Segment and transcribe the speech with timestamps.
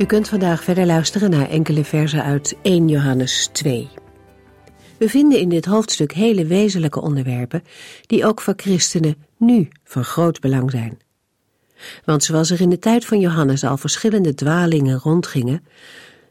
[0.00, 3.88] U kunt vandaag verder luisteren naar enkele versen uit 1 Johannes 2.
[4.98, 7.62] We vinden in dit hoofdstuk hele wezenlijke onderwerpen
[8.06, 10.98] die ook voor christenen nu van groot belang zijn.
[12.04, 15.64] Want zoals er in de tijd van Johannes al verschillende dwalingen rondgingen,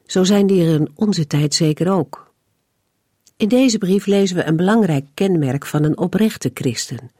[0.05, 2.33] zo zijn die er in onze tijd zeker ook.
[3.37, 7.11] In deze brief lezen we een belangrijk kenmerk van een oprechte christen.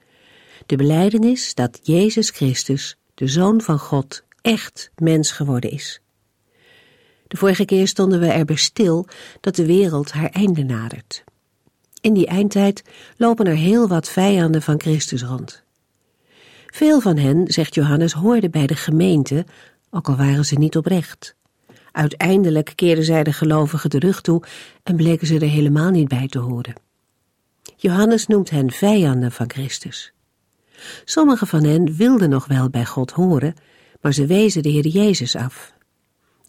[0.66, 6.02] De belijdenis dat Jezus Christus, de Zoon van God, echt mens geworden is.
[7.30, 9.06] De vorige keer stonden we erbij stil
[9.40, 11.24] dat de wereld haar einde nadert.
[12.02, 12.84] In die eindtijd
[13.18, 15.64] lopen er heel wat vijanden van Christus rond.
[16.68, 19.46] Veel van hen, zegt Johannes, hoorden bij de gemeente,
[19.90, 21.36] ook al waren ze niet oprecht.
[21.92, 24.44] Uiteindelijk keerden zij de gelovigen de rug toe
[24.84, 26.74] en bleken ze er helemaal niet bij te horen.
[27.76, 30.14] Johannes noemt hen vijanden van Christus.
[31.06, 33.54] Sommige van hen wilden nog wel bij God horen,
[34.02, 35.74] maar ze wezen de Heer Jezus af.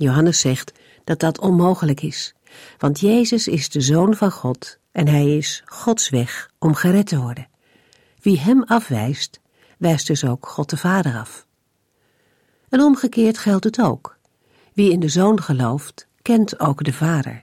[0.01, 0.73] Johannes zegt
[1.05, 2.35] dat dat onmogelijk is,
[2.79, 7.21] want Jezus is de Zoon van God en hij is Gods weg om gered te
[7.21, 7.49] worden.
[8.21, 9.41] Wie hem afwijst,
[9.79, 11.47] wijst dus ook God de Vader af.
[12.69, 14.19] En omgekeerd geldt het ook.
[14.73, 17.43] Wie in de Zoon gelooft, kent ook de Vader.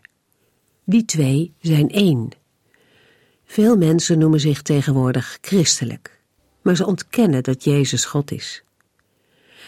[0.84, 2.30] Die twee zijn één.
[3.46, 6.22] Veel mensen noemen zich tegenwoordig christelijk,
[6.62, 8.64] maar ze ontkennen dat Jezus God is.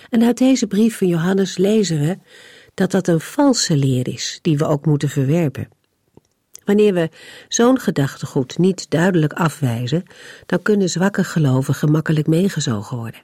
[0.09, 2.17] En uit deze brief van Johannes lezen we
[2.79, 5.67] dat dat een valse leer is die we ook moeten verwerpen.
[6.65, 7.09] Wanneer we
[7.47, 10.03] zo'n gedachtegoed niet duidelijk afwijzen,
[10.45, 13.23] dan kunnen zwakke geloven gemakkelijk meegezogen worden.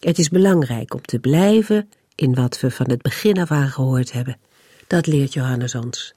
[0.00, 4.12] Het is belangrijk om te blijven in wat we van het begin af aan gehoord
[4.12, 4.38] hebben.
[4.86, 6.14] Dat leert Johannes ons.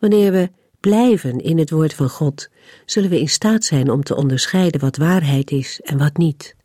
[0.00, 0.50] Wanneer we
[0.80, 2.48] blijven in het woord van God,
[2.86, 6.56] zullen we in staat zijn om te onderscheiden wat waarheid is en wat niet.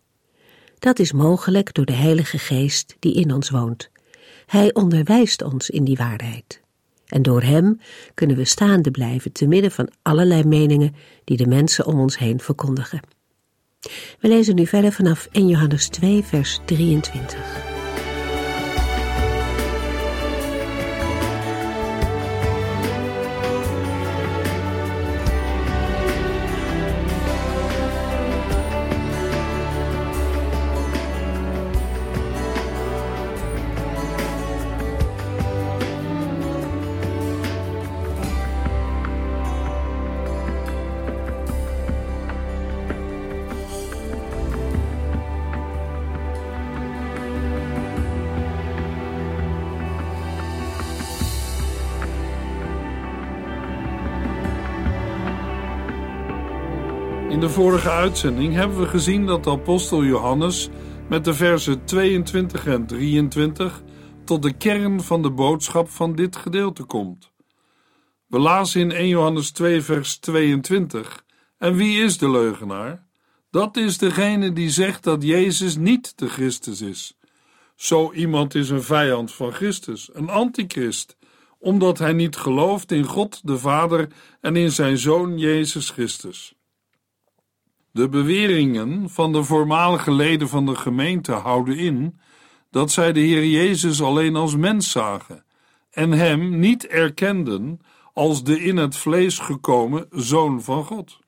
[0.79, 3.93] Dat is mogelijk door de Heilige Geest die in ons woont.
[4.45, 6.63] Hij onderwijst ons in die waarheid.
[7.05, 7.79] En door hem
[8.13, 12.39] kunnen we staande blijven te midden van allerlei meningen die de mensen om ons heen
[12.39, 12.99] verkondigen.
[14.19, 17.74] We lezen nu verder vanaf 1 Johannes 2, vers 23.
[57.85, 60.69] Vorige uitzending hebben we gezien dat de apostel Johannes
[61.09, 63.81] met de versen 22 en 23
[64.23, 67.31] tot de kern van de boodschap van dit gedeelte komt.
[68.27, 71.23] We in 1 Johannes 2 vers 22
[71.57, 73.07] En wie is de leugenaar?
[73.51, 77.17] Dat is degene die zegt dat Jezus niet de Christus is.
[77.75, 81.17] Zo iemand is een vijand van Christus, een antichrist,
[81.59, 84.07] omdat hij niet gelooft in God de Vader
[84.41, 86.55] en in zijn Zoon Jezus Christus.
[87.95, 92.19] De beweringen van de voormalige leden van de gemeente houden in
[92.71, 95.45] dat zij de Heer Jezus alleen als mens zagen
[95.91, 97.79] en hem niet erkenden
[98.13, 101.19] als de in het vlees gekomen Zoon van God.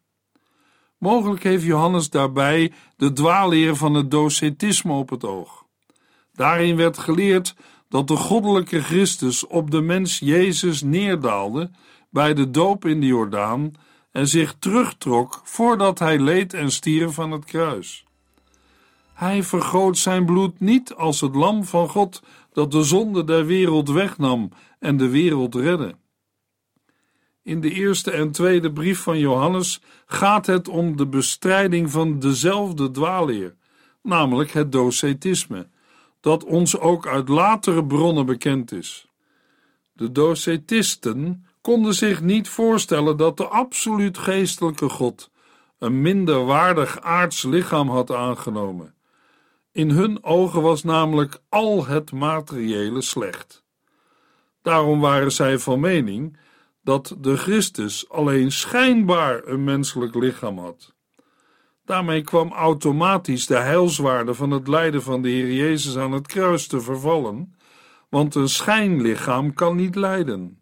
[0.97, 5.65] Mogelijk heeft Johannes daarbij de dwaalleer van het docetisme op het oog.
[6.33, 7.55] Daarin werd geleerd
[7.89, 11.71] dat de goddelijke Christus op de mens Jezus neerdaalde
[12.09, 13.73] bij de doop in de Jordaan
[14.17, 18.05] en zich terugtrok voordat hij leed en stierf aan het kruis.
[19.13, 22.21] Hij vergoot zijn bloed niet als het lam van God
[22.53, 24.49] dat de zonde der wereld wegnam
[24.79, 25.95] en de wereld redde.
[27.43, 32.91] In de eerste en tweede brief van Johannes gaat het om de bestrijding van dezelfde
[32.91, 33.55] dwaalleer,
[34.01, 35.67] namelijk het docetisme,
[36.19, 39.07] dat ons ook uit latere bronnen bekend is.
[39.93, 45.31] De docetisten konden zich niet voorstellen dat de absoluut geestelijke God
[45.79, 48.95] een minder waardig aards lichaam had aangenomen.
[49.71, 53.63] In hun ogen was namelijk al het materiële slecht.
[54.61, 56.37] Daarom waren zij van mening
[56.81, 60.93] dat de Christus alleen schijnbaar een menselijk lichaam had.
[61.85, 66.67] Daarmee kwam automatisch de heilswaarde van het lijden van de Heer Jezus aan het kruis
[66.67, 67.55] te vervallen,
[68.09, 70.61] want een schijnlichaam kan niet lijden.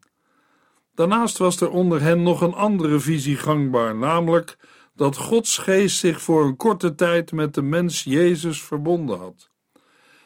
[0.96, 4.58] Daarnaast was er onder hen nog een andere visie gangbaar, namelijk
[4.96, 9.50] dat Gods geest zich voor een korte tijd met de mens Jezus verbonden had.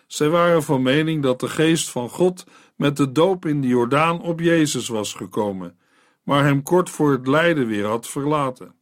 [0.07, 2.44] Zij waren van mening dat de geest van God
[2.75, 5.80] met de doop in de Jordaan op Jezus was gekomen,
[6.24, 8.75] maar hem kort voor het lijden weer had verlaten.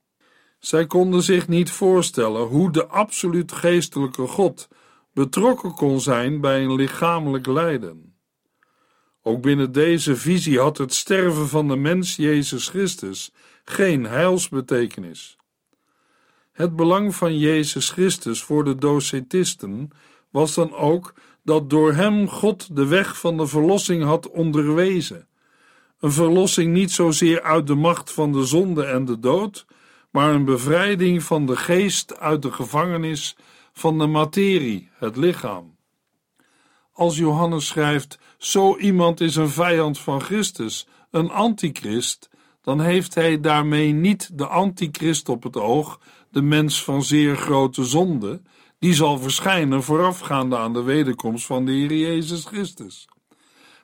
[0.59, 4.67] Zij konden zich niet voorstellen hoe de absoluut geestelijke God
[5.13, 8.06] betrokken kon zijn bij een lichamelijk lijden.
[9.27, 13.31] Ook binnen deze visie had het sterven van de mens Jezus Christus
[13.63, 15.37] geen heilsbetekenis.
[16.51, 19.89] Het belang van Jezus Christus voor de docetisten
[20.29, 21.13] was dan ook
[21.43, 25.27] dat door hem God de weg van de verlossing had onderwezen.
[25.99, 29.65] Een verlossing niet zozeer uit de macht van de zonde en de dood,
[30.11, 33.35] maar een bevrijding van de geest uit de gevangenis
[33.73, 35.75] van de materie, het lichaam.
[36.93, 42.29] Als Johannes schrijft: Zo iemand is een vijand van Christus, een antichrist,
[42.61, 45.99] dan heeft hij daarmee niet de antichrist op het oog,
[46.31, 48.41] de mens van zeer grote zonde,
[48.79, 53.07] die zal verschijnen voorafgaande aan de wederkomst van de Heer Jezus Christus.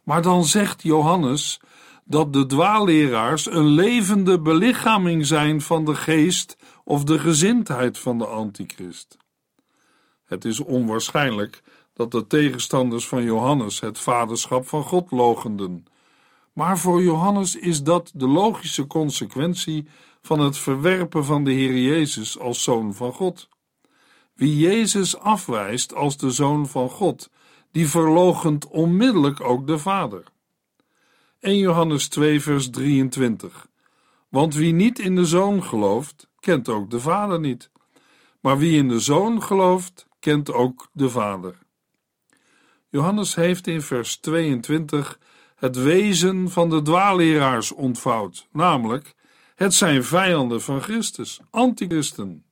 [0.03, 1.59] Maar dan zegt Johannes
[2.05, 8.25] dat de dwaalleraars een levende belichaming zijn van de geest of de gezindheid van de
[8.25, 9.17] antichrist.
[10.25, 15.85] Het is onwaarschijnlijk dat de tegenstanders van Johannes het vaderschap van God logenden.
[16.53, 19.87] Maar voor Johannes is dat de logische consequentie
[20.21, 23.49] van het verwerpen van de Heer Jezus als zoon van God.
[24.33, 27.29] Wie Jezus afwijst als de zoon van God,
[27.71, 30.23] die verlogent onmiddellijk ook de Vader.
[31.39, 33.67] 1 Johannes 2 vers 23
[34.29, 37.71] Want wie niet in de zoon gelooft, kent ook de Vader niet.
[38.39, 41.62] Maar wie in de zoon gelooft, kent ook de Vader.
[42.93, 45.19] Johannes heeft in vers 22
[45.55, 49.13] het wezen van de dwaalleraars ontvouwd, namelijk
[49.55, 52.43] het zijn vijanden van Christus, antichristen.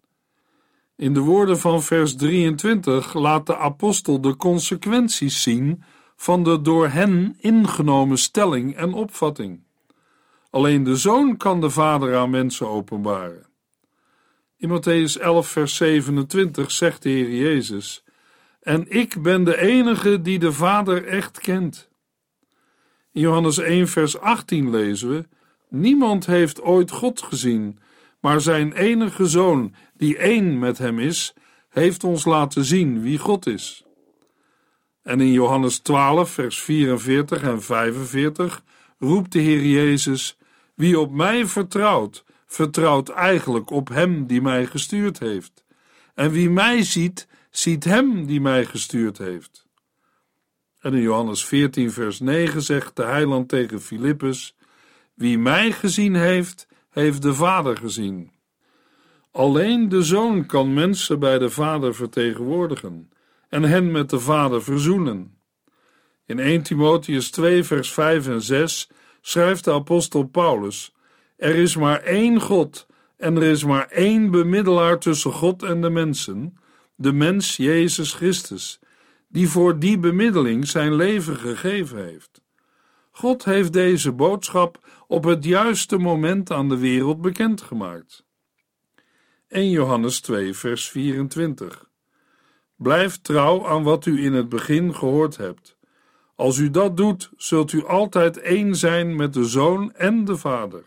[0.96, 5.84] In de woorden van vers 23 laat de apostel de consequenties zien
[6.16, 9.64] van de door hen ingenomen stelling en opvatting.
[10.50, 13.46] Alleen de zoon kan de vader aan mensen openbaren.
[14.58, 18.04] In Matthäus 11, vers 27 zegt de Heer Jezus:
[18.62, 21.90] En ik ben de enige die de Vader echt kent.
[23.12, 25.28] In Johannes 1, vers 18 lezen we:
[25.70, 27.80] Niemand heeft ooit God gezien,
[28.20, 31.34] maar zijn enige zoon, die één met hem is,
[31.70, 33.86] heeft ons laten zien wie God is.
[35.04, 38.64] En in Johannes 12, vers 44 en 45
[39.00, 40.38] roept de Heer Jezus:
[40.76, 45.64] Wie op mij vertrouwt, vertrouwt eigenlijk op Hem die mij gestuurd heeft.
[46.16, 49.70] En wie mij ziet, ziet Hem die mij gestuurd heeft.
[50.80, 54.56] En in Johannes 14, vers 9 zegt de heiland tegen Filippus:
[55.14, 58.32] Wie mij gezien heeft, heeft de Vader gezien.
[59.32, 63.10] Alleen de Zoon kan mensen bij de Vader vertegenwoordigen
[63.50, 65.38] en hen met de Vader verzoenen.
[66.26, 68.90] In 1 Timotheus 2, vers 5 en 6
[69.22, 70.94] schrijft de apostel Paulus:
[71.38, 72.88] Er is maar één God
[73.18, 76.58] en er is maar één bemiddelaar tussen God en de mensen,
[77.02, 78.80] de mens Jezus Christus,
[79.28, 82.42] die voor die bemiddeling zijn leven gegeven heeft.
[83.12, 88.26] God heeft deze boodschap op het juiste moment aan de wereld bekendgemaakt.
[89.48, 91.90] 1 Johannes 2, vers 24.
[92.76, 95.78] Blijf trouw aan wat u in het begin gehoord hebt.
[96.36, 100.84] Als u dat doet, zult u altijd één zijn met de Zoon en de Vader.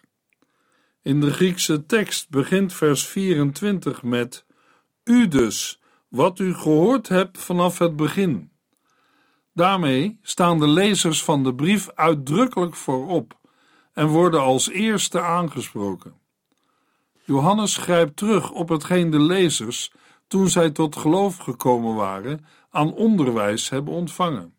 [1.03, 4.45] In de Griekse tekst begint vers 24 met
[5.05, 5.81] U dus,
[6.15, 8.51] wat u gehoord hebt vanaf het begin.
[9.53, 13.39] Daarmee staan de lezers van de brief uitdrukkelijk voorop
[13.93, 16.15] en worden als eerste aangesproken.
[17.25, 19.93] Johannes grijpt terug op hetgeen de lezers,
[20.27, 24.55] toen zij tot geloof gekomen waren, aan onderwijs hebben ontvangen.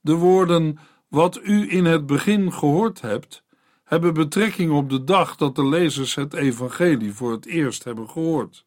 [0.00, 0.78] De woorden
[1.08, 3.44] wat u in het begin gehoord hebt,
[3.84, 8.66] hebben betrekking op de dag dat de lezers het evangelie voor het eerst hebben gehoord.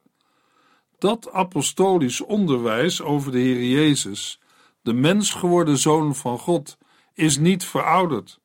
[0.97, 4.39] Dat apostolisch onderwijs over de Heer Jezus,
[4.81, 6.77] de mens geworden Zoon van God,
[7.13, 8.39] is niet verouderd.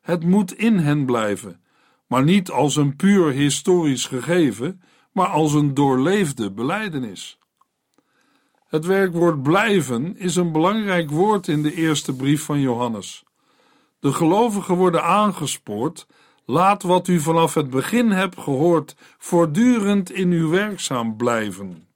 [0.00, 1.60] Het moet in hen blijven,
[2.06, 4.82] maar niet als een puur historisch gegeven,
[5.12, 7.38] maar als een doorleefde beleidenis.
[8.66, 13.24] Het werkwoord blijven is een belangrijk woord in de eerste brief van Johannes.
[14.00, 16.06] De gelovigen worden aangespoord.
[16.44, 21.88] Laat wat u vanaf het begin hebt gehoord voortdurend in uw werkzaam blijven.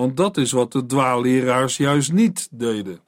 [0.00, 3.00] Want dat is wat de dwaalleraars juist niet deden.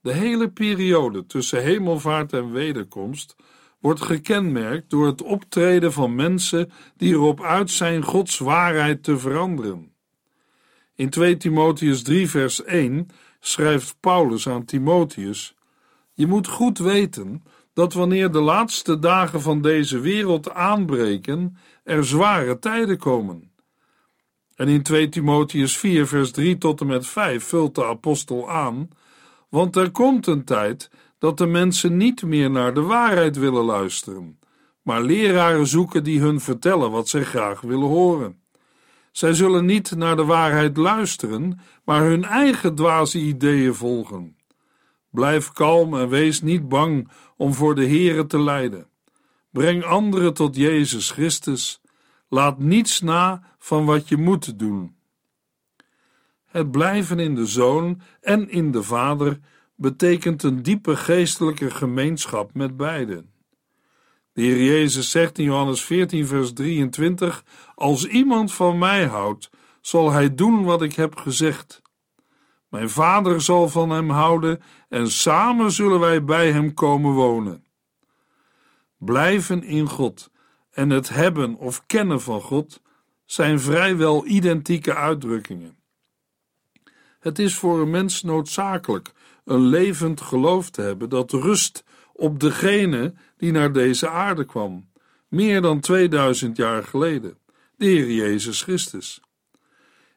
[0.00, 3.36] De hele periode tussen hemelvaart en wederkomst
[3.80, 9.92] wordt gekenmerkt door het optreden van mensen die erop uit zijn Gods waarheid te veranderen.
[10.94, 13.06] In 2 Timotheus 3 vers 1
[13.40, 15.54] schrijft Paulus aan Timotheus:
[16.12, 17.42] Je moet goed weten
[17.72, 23.52] dat wanneer de laatste dagen van deze wereld aanbreken, er zware tijden komen.
[24.56, 28.88] En in 2 Timotheus 4 vers 3 tot en met 5 vult de apostel aan:
[29.48, 34.38] Want er komt een tijd dat de mensen niet meer naar de waarheid willen luisteren,
[34.82, 38.42] maar leraren zoeken die hun vertellen wat zij graag willen horen.
[39.12, 44.36] Zij zullen niet naar de waarheid luisteren, maar hun eigen dwaze ideeën volgen.
[45.10, 48.86] Blijf kalm en wees niet bang om voor de Here te lijden.
[49.50, 51.80] Breng anderen tot Jezus Christus.
[52.28, 54.96] Laat niets na van wat je moet doen.
[56.44, 59.40] Het blijven in de Zoon en in de Vader
[59.76, 63.32] betekent een diepe geestelijke gemeenschap met beiden.
[64.32, 69.50] De Heer Jezus zegt in Johannes 14, vers 23: Als iemand van mij houdt,
[69.80, 71.82] zal hij doen wat ik heb gezegd.
[72.68, 77.64] Mijn vader zal van hem houden en samen zullen wij bij hem komen wonen.
[78.98, 80.30] Blijven in God
[80.74, 82.80] en het hebben of kennen van God
[83.24, 85.76] zijn vrijwel identieke uitdrukkingen.
[87.20, 89.12] Het is voor een mens noodzakelijk
[89.44, 94.90] een levend geloof te hebben dat rust op degene die naar deze aarde kwam,
[95.28, 97.38] meer dan 2000 jaar geleden,
[97.76, 99.20] de Heer Jezus Christus.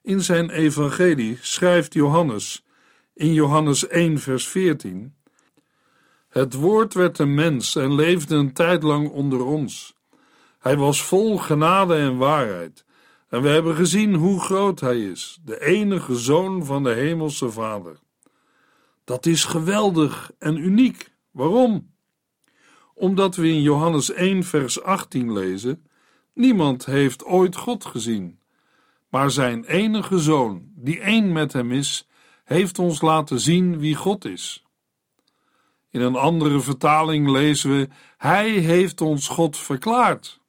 [0.01, 2.65] In zijn evangelie schrijft Johannes
[3.13, 5.15] in Johannes 1 vers 14
[6.29, 9.96] Het woord werd een mens en leefde een tijd lang onder ons.
[10.67, 12.86] Hij was vol genade en waarheid
[13.29, 18.00] en we hebben gezien hoe groot hij is, de enige zoon van de hemelse Vader.
[19.03, 21.13] Dat is geweldig en uniek.
[21.31, 21.93] Waarom?
[22.93, 25.88] Omdat we in Johannes 1, vers 18 lezen:
[26.33, 28.39] Niemand heeft ooit God gezien,
[29.09, 32.07] maar zijn enige zoon, die één met hem is,
[32.43, 34.65] heeft ons laten zien wie God is.
[35.89, 40.45] In een andere vertaling lezen we: Hij heeft ons God verklaard.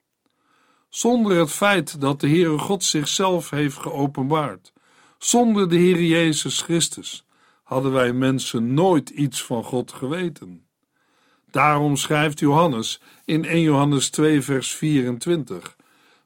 [0.98, 4.72] Zonder het feit dat de Heere God zichzelf heeft geopenbaard,
[5.18, 7.24] zonder de Heer Jezus Christus,
[7.62, 10.66] hadden wij mensen nooit iets van God geweten.
[11.50, 15.76] Daarom schrijft Johannes in 1 Johannes 2, vers 24: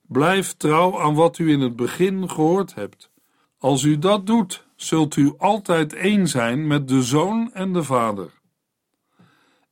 [0.02, 3.10] Blijf trouw aan wat u in het begin gehoord hebt.
[3.58, 8.30] Als u dat doet, zult u altijd één zijn met de Zoon en de Vader.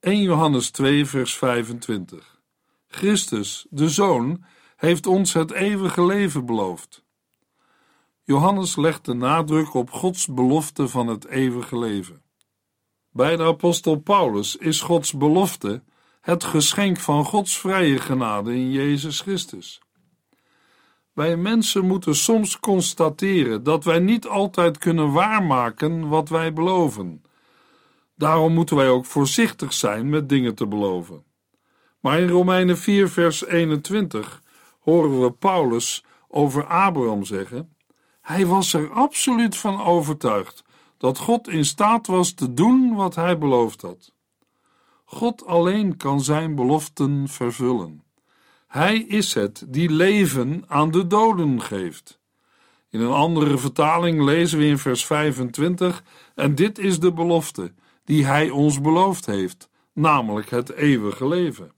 [0.00, 2.40] 1 Johannes 2, vers 25.
[2.88, 4.45] Christus, de Zoon,
[4.81, 7.05] heeft ons het eeuwige leven beloofd.
[8.23, 12.23] Johannes legt de nadruk op Gods belofte van het eeuwige leven.
[13.11, 15.83] Bij de apostel Paulus is Gods belofte
[16.21, 19.81] het geschenk van Gods vrije genade in Jezus Christus.
[21.13, 27.23] Wij mensen moeten soms constateren dat wij niet altijd kunnen waarmaken wat wij beloven.
[28.15, 31.25] Daarom moeten wij ook voorzichtig zijn met dingen te beloven.
[32.01, 34.43] Maar in Romeinen 4, vers 21
[34.91, 37.77] horen we Paulus over Abraham zeggen:
[38.21, 40.65] Hij was er absoluut van overtuigd
[40.97, 44.13] dat God in staat was te doen wat hij beloofd had.
[45.05, 48.05] God alleen kan zijn beloften vervullen.
[48.67, 52.19] Hij is het die leven aan de doden geeft.
[52.91, 56.03] In een andere vertaling lezen we in vers 25:
[56.35, 57.73] En dit is de belofte
[58.05, 61.73] die hij ons beloofd heeft, namelijk het eeuwige leven.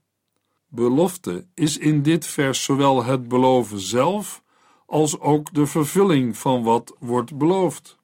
[0.75, 4.43] Belofte is in dit vers zowel het beloven zelf
[4.85, 7.97] als ook de vervulling van wat wordt beloofd.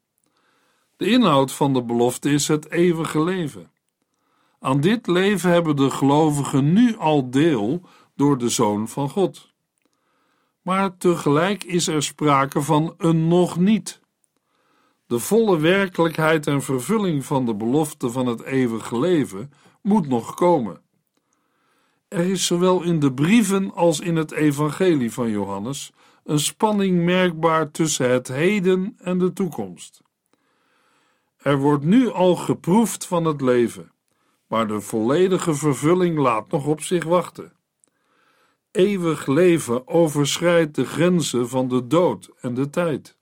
[0.98, 3.72] De inhoud van de belofte is het eeuwige leven.
[4.60, 7.82] Aan dit leven hebben de gelovigen nu al deel
[8.16, 9.54] door de Zoon van God.
[10.62, 14.00] Maar tegelijk is er sprake van een nog niet.
[15.08, 20.88] De volle werkelijkheid en vervulling van de belofte van het eeuwige leven moet nog komen.
[22.10, 25.92] Er is zowel in de brieven als in het evangelie van Johannes
[26.24, 30.02] een spanning merkbaar tussen het heden en de toekomst.
[31.38, 33.92] Er wordt nu al geproefd van het leven,
[34.48, 37.54] maar de volledige vervulling laat nog op zich wachten.
[38.72, 43.18] Eeuwig leven overschrijdt de grenzen van de dood en de tijd.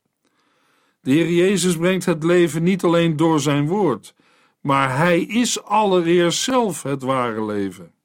[1.02, 4.16] De Heer Jezus brengt het leven niet alleen door zijn woord,
[4.62, 7.96] maar hij is allereerst zelf het ware leven.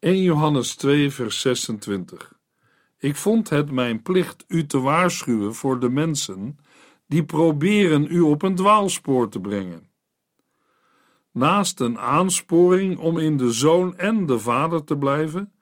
[0.00, 2.32] 1 Johannes 2, vers 26.
[2.98, 6.58] Ik vond het mijn plicht u te waarschuwen voor de mensen
[7.06, 9.90] die proberen u op een dwaalspoor te brengen.
[11.32, 15.52] Naast een aansporing om in de zoon en de vader te blijven,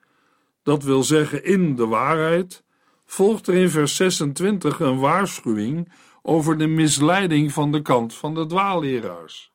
[0.63, 2.63] dat wil zeggen in de waarheid,
[3.05, 5.91] volgt er in vers 26 een waarschuwing
[6.21, 9.53] over de misleiding van de kant van de dwaalleraars.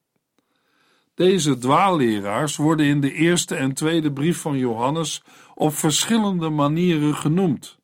[1.15, 5.23] Deze dwaalleraars worden in de eerste en tweede brief van Johannes
[5.55, 7.79] op verschillende manieren genoemd,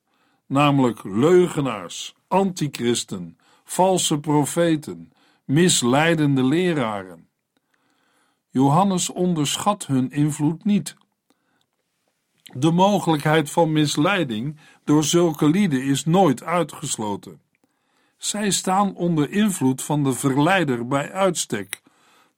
[0.46, 5.12] namelijk leugenaars, antichristen, valse profeten,
[5.44, 7.28] misleidende leraren.
[8.48, 10.96] Johannes onderschat hun invloed niet.
[12.54, 17.40] De mogelijkheid van misleiding door zulke lieden is nooit uitgesloten.
[18.16, 21.79] Zij staan onder invloed van de verleider bij uitstek,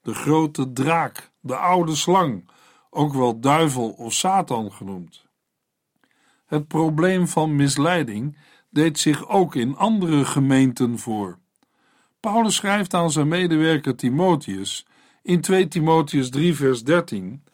[0.02, 2.50] de grote draak, de oude slang,
[2.90, 5.26] ook wel duivel of Satan genoemd.
[6.46, 8.36] Het probleem van misleiding
[8.70, 11.38] deed zich ook in andere gemeenten voor.
[12.20, 14.86] Paulus schrijft aan zijn medewerker Timotheus
[15.22, 17.44] in 2 Timotheus 3 vers 13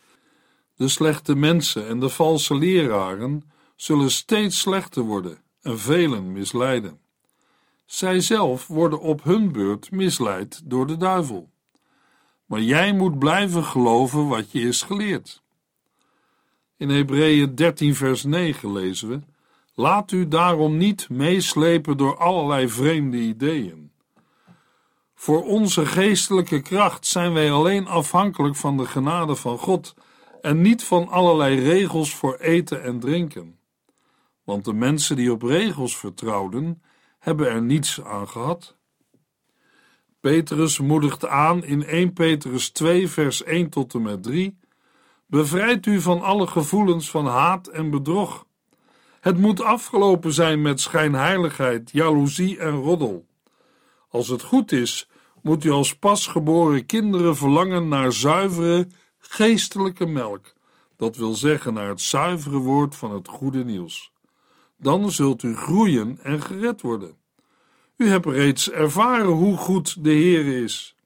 [0.75, 7.01] De slechte mensen en de valse leraren zullen steeds slechter worden en velen misleiden.
[7.87, 11.51] Zij zelf worden op hun beurt misleid door de duivel.
[12.49, 15.43] Maar jij moet blijven geloven wat je is geleerd.
[16.77, 19.21] In Hebreeën 13 vers 9 lezen we
[19.75, 23.93] Laat u daarom niet meeslepen door allerlei vreemde ideeën.
[25.15, 29.95] Voor onze geestelijke kracht zijn wij alleen afhankelijk van de genade van God
[30.41, 33.59] en niet van allerlei regels voor eten en drinken.
[34.45, 36.83] Want de mensen die op regels vertrouwden,
[37.19, 38.78] hebben er niets aan gehad.
[40.29, 44.59] Petrus moedigt aan in 1 Petrus 2, vers 1 tot en met 3:
[45.27, 48.47] Bevrijd u van alle gevoelens van haat en bedrog.
[49.21, 53.27] Het moet afgelopen zijn met schijnheiligheid, jaloezie en roddel.
[54.09, 55.09] Als het goed is,
[55.43, 58.87] moet u als pasgeboren kinderen verlangen naar zuivere,
[59.19, 60.53] geestelijke melk,
[60.97, 64.13] dat wil zeggen naar het zuivere woord van het goede nieuws.
[64.77, 67.17] Dan zult u groeien en gered worden.
[67.99, 70.97] U hebt reeds ervaren hoe goed de Heer is.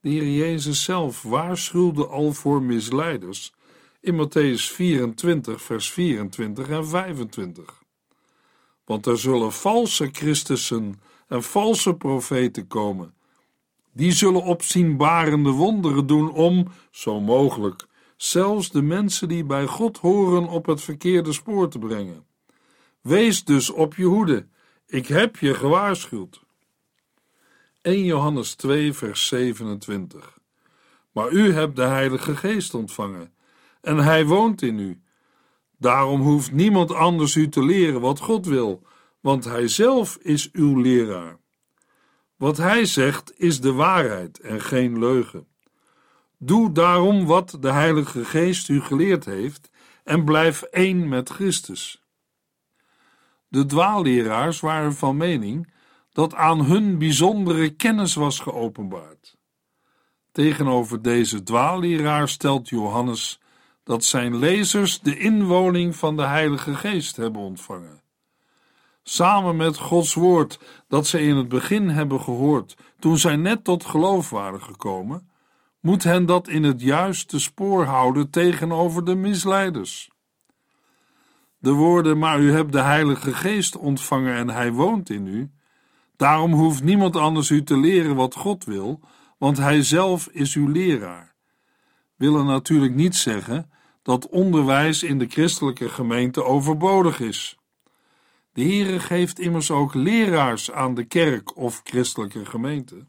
[0.00, 3.52] De Heer Jezus zelf waarschuwde al voor misleiders
[4.00, 7.82] in Matthäus 24, vers 24 en 25.
[8.84, 13.14] Want er zullen valse Christussen en valse profeten komen.
[13.92, 20.46] Die zullen opzienbarende wonderen doen om, zo mogelijk, zelfs de mensen die bij God horen
[20.48, 22.26] op het verkeerde spoor te brengen.
[23.00, 24.46] Wees dus op je hoede,
[24.86, 26.44] ik heb je gewaarschuwd.
[27.82, 30.38] 1 Johannes 2, vers 27.
[31.12, 33.34] Maar u hebt de Heilige Geest ontvangen,
[33.80, 35.00] en Hij woont in u.
[35.78, 38.86] Daarom hoeft niemand anders u te leren wat God wil,
[39.20, 41.38] want Hij zelf is uw leraar.
[42.36, 45.46] Wat Hij zegt is de waarheid en geen leugen.
[46.38, 49.70] Doe daarom wat de Heilige Geest u geleerd heeft
[50.04, 52.05] en blijf één met Christus.
[53.56, 55.72] De dwaalleraars waren van mening
[56.12, 59.36] dat aan hun bijzondere kennis was geopenbaard.
[60.32, 63.40] Tegenover deze dwaalleraar stelt Johannes
[63.84, 68.02] dat zijn lezers de inwoning van de Heilige Geest hebben ontvangen.
[69.02, 73.84] Samen met Gods woord dat zij in het begin hebben gehoord, toen zij net tot
[73.84, 75.30] geloof waren gekomen,
[75.80, 80.10] moet hen dat in het juiste spoor houden tegenover de misleiders.
[81.58, 85.50] De woorden, maar u hebt de Heilige Geest ontvangen en hij woont in u.
[86.16, 89.00] Daarom hoeft niemand anders u te leren wat God wil,
[89.38, 91.34] want hij zelf is uw leraar.
[92.16, 93.70] Willen natuurlijk niet zeggen
[94.02, 97.58] dat onderwijs in de christelijke gemeente overbodig is.
[98.52, 103.06] De Heere geeft immers ook leraars aan de kerk of christelijke gemeente.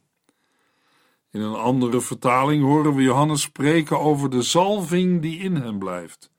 [1.32, 6.32] In een andere vertaling horen we Johannes spreken over de zalving die in hem blijft.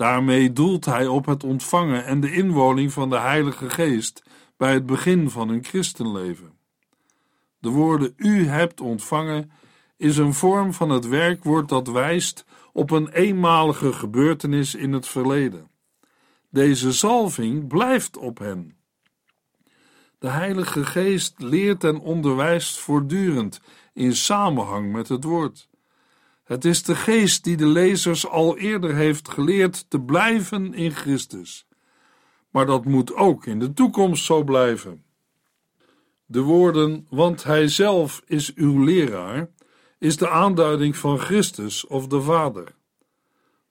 [0.00, 4.22] Daarmee doelt hij op het ontvangen en de inwoning van de Heilige Geest
[4.56, 6.58] bij het begin van hun christenleven.
[7.58, 9.50] De woorden u hebt ontvangen
[9.96, 15.70] is een vorm van het werkwoord dat wijst op een eenmalige gebeurtenis in het verleden.
[16.50, 18.76] Deze zalving blijft op hen.
[20.18, 23.60] De Heilige Geest leert en onderwijst voortdurend
[23.92, 25.69] in samenhang met het woord.
[26.50, 31.66] Het is de Geest die de lezers al eerder heeft geleerd te blijven in Christus.
[32.50, 35.04] Maar dat moet ook in de toekomst zo blijven.
[36.26, 39.50] De woorden, want Hij zelf is uw leraar,
[39.98, 42.74] is de aanduiding van Christus of de Vader.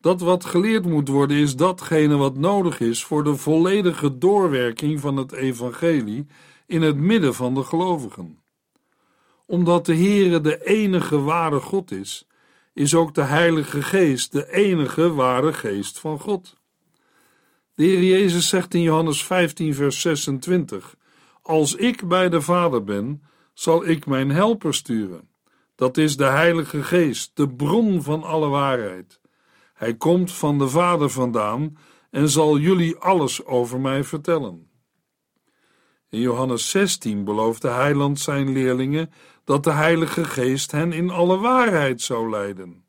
[0.01, 5.17] Dat wat geleerd moet worden is datgene wat nodig is voor de volledige doorwerking van
[5.17, 6.25] het evangelie
[6.65, 8.39] in het midden van de gelovigen.
[9.45, 12.28] Omdat de Heere de enige ware God is,
[12.79, 16.57] is ook de Heilige Geest de enige ware Geest van God.
[17.75, 20.95] De Heer Jezus zegt in Johannes 15, vers 26:
[21.41, 25.29] Als ik bij de Vader ben, zal ik mijn helper sturen.
[25.75, 29.19] Dat is de Heilige Geest, de bron van alle waarheid.
[29.73, 31.77] Hij komt van de Vader vandaan
[32.11, 34.68] en zal jullie alles over mij vertellen.
[36.09, 39.11] In Johannes 16 belooft de Heiland zijn leerlingen
[39.43, 42.83] dat de Heilige Geest hen in alle waarheid zou leiden.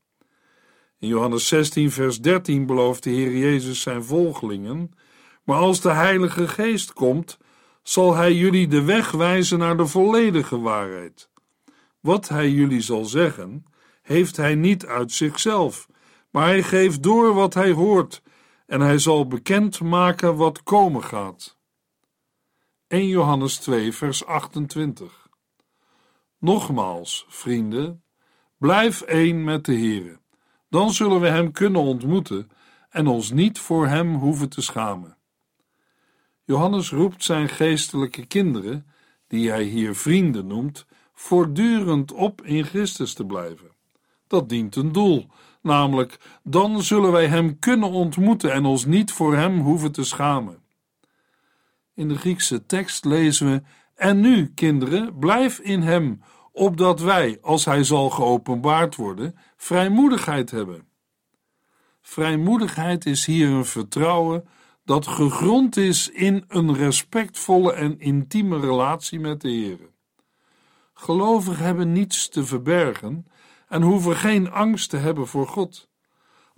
[0.98, 4.90] In Johannes 16, vers 13 belooft de Heer Jezus zijn volgelingen:
[5.44, 7.38] Maar als de Heilige Geest komt,
[7.83, 11.30] zal Hij jullie de weg wijzen naar de volledige waarheid.
[12.00, 13.64] Wat Hij jullie zal zeggen,
[14.02, 15.87] heeft Hij niet uit zichzelf,
[16.30, 18.22] maar Hij geeft door wat Hij hoort,
[18.66, 21.59] en Hij zal bekend maken wat komen gaat.
[22.90, 25.29] 1 Johannes 2, vers 28.
[26.38, 28.03] Nogmaals, vrienden,
[28.59, 30.18] blijf één met de Heere.
[30.68, 32.50] Dan zullen we Hem kunnen ontmoeten
[32.88, 35.16] en ons niet voor Hem hoeven te schamen.
[36.44, 38.87] Johannes roept zijn geestelijke kinderen,
[39.26, 43.70] die hij hier vrienden noemt, voortdurend op in Christus te blijven.
[44.26, 45.26] Dat dient een doel,
[45.62, 50.68] namelijk dan zullen wij Hem kunnen ontmoeten en ons niet voor Hem hoeven te schamen.
[52.01, 53.63] In de Griekse tekst lezen we:
[53.95, 60.89] En nu, kinderen, blijf in Hem, opdat wij, als Hij zal geopenbaard worden, vrijmoedigheid hebben.
[62.01, 64.49] Vrijmoedigheid is hier een vertrouwen
[64.85, 69.91] dat gegrond is in een respectvolle en intieme relatie met de Heer.
[70.95, 73.27] Gelovigen hebben niets te verbergen
[73.69, 75.89] en hoeven geen angst te hebben voor God.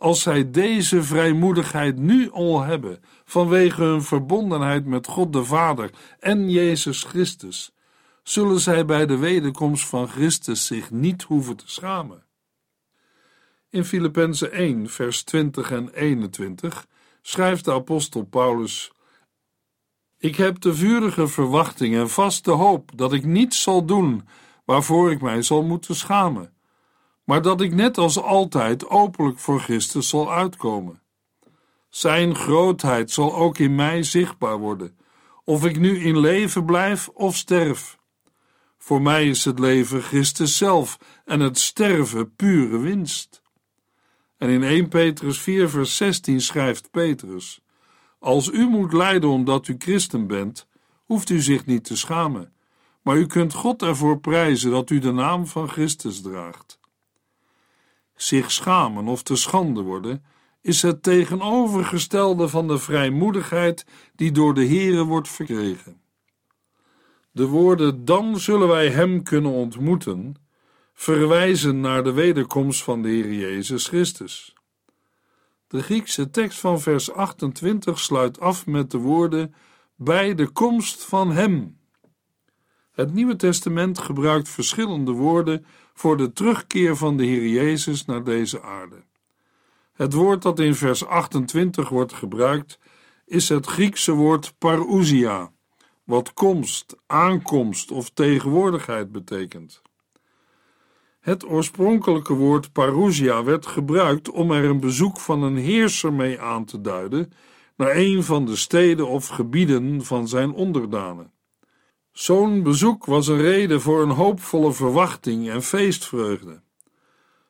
[0.02, 6.50] Als zij deze vrijmoedigheid nu al hebben, vanwege hun verbondenheid met God de Vader en
[6.50, 7.72] Jezus Christus,
[8.22, 12.24] zullen zij bij de wederkomst van Christus zich niet hoeven te schamen.
[13.70, 16.86] In Filippenzen 1, vers 20 en 21
[17.20, 18.92] schrijft de apostel Paulus:
[20.18, 24.28] Ik heb de vurige verwachting en vaste hoop dat ik niets zal doen
[24.64, 26.52] waarvoor ik mij zal moeten schamen,
[27.24, 31.02] maar dat ik net als altijd openlijk voor Christus zal uitkomen.
[31.88, 34.96] Zijn grootheid zal ook in mij zichtbaar worden,
[35.44, 37.98] of ik nu in leven blijf of sterf.
[38.78, 43.42] Voor mij is het leven Christus zelf en het sterven pure winst.
[44.36, 47.60] En in 1 Petrus 4, vers 16 schrijft Petrus:
[48.18, 50.68] Als u moet lijden omdat u christen bent,
[51.04, 52.52] hoeft u zich niet te schamen,
[53.02, 56.80] maar u kunt God ervoor prijzen dat u de naam van Christus draagt.
[58.22, 60.24] Zich schamen of te schande worden
[60.60, 66.00] is het tegenovergestelde van de vrijmoedigheid die door de Here wordt verkregen.
[67.30, 70.34] De woorden dan zullen wij Hem kunnen ontmoeten
[70.94, 74.54] verwijzen naar de wederkomst van de Heer Jezus Christus.
[75.68, 79.54] De Griekse tekst van vers 28 sluit af met de woorden
[79.96, 81.78] bij de komst van Hem.
[82.92, 88.62] Het Nieuwe Testament gebruikt verschillende woorden voor de terugkeer van de Heer Jezus naar deze
[88.62, 89.04] aarde.
[89.92, 92.78] Het woord dat in vers 28 wordt gebruikt
[93.26, 95.52] is het Griekse woord parousia,
[96.04, 99.82] wat komst, aankomst of tegenwoordigheid betekent.
[101.20, 106.64] Het oorspronkelijke woord parousia werd gebruikt om er een bezoek van een heerser mee aan
[106.64, 107.32] te duiden
[107.76, 111.32] naar een van de steden of gebieden van zijn onderdanen.
[112.12, 116.60] Zo'n bezoek was een reden voor een hoopvolle verwachting en feestvreugde.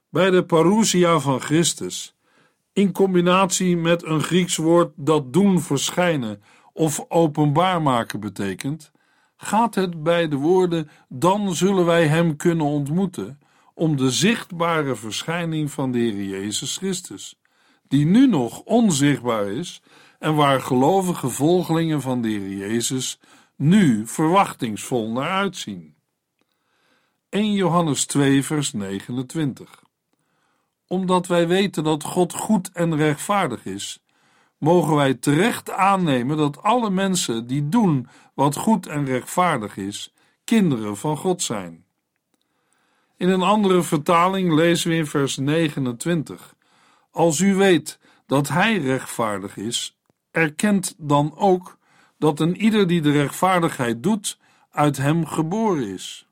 [0.08, 2.16] Bij de parousia van Christus,
[2.72, 8.92] in combinatie met een Grieks woord dat doen verschijnen of openbaar maken betekent,
[9.36, 13.38] gaat het bij de woorden dan zullen wij hem kunnen ontmoeten
[13.74, 17.40] om de zichtbare verschijning van de Heer Jezus Christus,
[17.88, 19.82] die nu nog onzichtbaar is
[20.18, 23.20] en waar gelovige volgelingen van de Heer Jezus
[23.62, 25.94] nu verwachtingsvol naar uitzien.
[27.28, 29.82] 1 Johannes 2, vers 29.
[30.86, 34.04] Omdat wij weten dat God goed en rechtvaardig is,
[34.58, 40.12] mogen wij terecht aannemen dat alle mensen die doen wat goed en rechtvaardig is,
[40.44, 41.84] kinderen van God zijn.
[43.16, 46.54] In een andere vertaling lezen we in vers 29:
[47.10, 49.98] Als u weet dat Hij rechtvaardig is,
[50.30, 51.80] erkent dan ook
[52.22, 54.38] dat een ieder die de rechtvaardigheid doet,
[54.70, 56.28] uit Hem geboren is.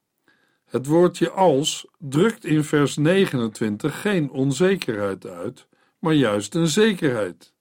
[0.64, 5.66] Het woordje als drukt in vers 29 geen onzekerheid uit,
[5.98, 7.52] maar juist een zekerheid.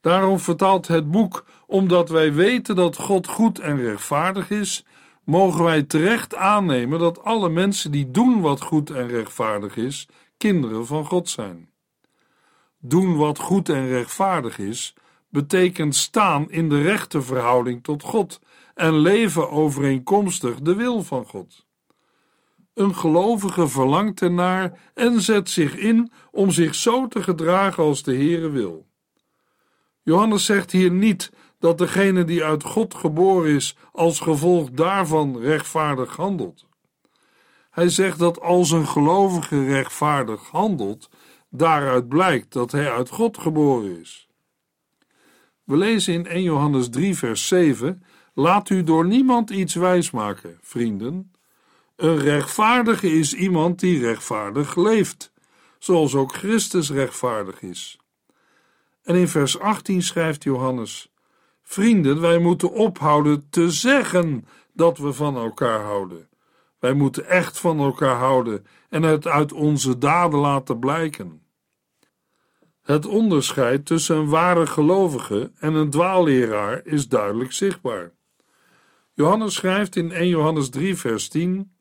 [0.00, 4.84] Daarom vertaalt het boek, omdat wij weten dat God goed en rechtvaardig is,
[5.24, 10.86] mogen wij terecht aannemen dat alle mensen die doen wat goed en rechtvaardig is, kinderen
[10.86, 11.70] van God zijn.
[12.78, 14.94] Doen wat goed en rechtvaardig is,
[15.36, 18.40] betekent staan in de rechte verhouding tot God
[18.74, 21.66] en leven overeenkomstig de wil van God.
[22.74, 28.14] Een gelovige verlangt ernaar en zet zich in om zich zo te gedragen als de
[28.14, 28.86] Heere wil.
[30.02, 36.16] Johannes zegt hier niet dat degene die uit God geboren is als gevolg daarvan rechtvaardig
[36.16, 36.66] handelt.
[37.70, 41.08] Hij zegt dat als een gelovige rechtvaardig handelt,
[41.50, 44.25] daaruit blijkt dat hij uit God geboren is.
[45.66, 48.02] We lezen in 1 Johannes 3, vers 7:
[48.34, 51.32] Laat u door niemand iets wijsmaken, vrienden.
[51.96, 55.32] Een rechtvaardige is iemand die rechtvaardig leeft,
[55.78, 57.98] zoals ook Christus rechtvaardig is.
[59.02, 61.12] En in vers 18 schrijft Johannes:
[61.62, 66.28] Vrienden, wij moeten ophouden te zeggen dat we van elkaar houden.
[66.78, 71.45] Wij moeten echt van elkaar houden en het uit onze daden laten blijken.
[72.86, 78.12] Het onderscheid tussen een ware gelovige en een dwaalleraar is duidelijk zichtbaar.
[79.12, 81.72] Johannes schrijft in 1 Johannes 3, vers 10: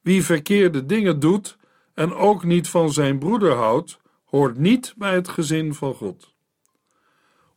[0.00, 1.56] Wie verkeerde dingen doet
[1.94, 6.34] en ook niet van zijn broeder houdt, hoort niet bij het gezin van God.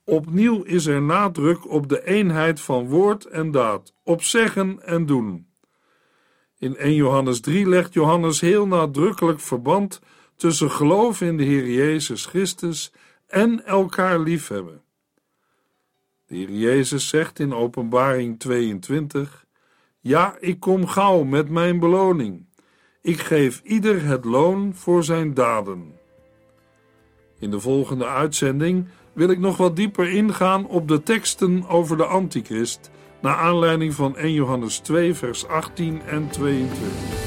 [0.03, 5.47] Opnieuw is er nadruk op de eenheid van woord en daad, op zeggen en doen.
[6.57, 10.01] In 1 Johannes 3 legt Johannes heel nadrukkelijk verband
[10.37, 12.91] tussen geloof in de Heer Jezus Christus
[13.27, 14.81] en elkaar liefhebben.
[16.25, 19.45] De Heer Jezus zegt in Openbaring 22:
[19.99, 22.45] Ja, ik kom gauw met mijn beloning.
[23.01, 25.95] Ik geef ieder het loon voor zijn daden.
[27.39, 32.05] In de volgende uitzending wil ik nog wat dieper ingaan op de teksten over de
[32.05, 32.89] Antichrist,
[33.21, 37.26] naar aanleiding van 1 Johannes 2, vers 18 en 22.